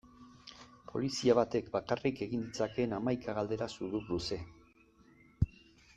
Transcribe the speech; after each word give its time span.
Polizia 0.91 1.35
batek 1.39 1.69
bakarrik 1.75 2.23
egin 2.27 2.47
ditzakeen 2.47 2.97
hamaika 2.99 3.37
galdera 3.41 3.71
sudurluze. 3.77 4.43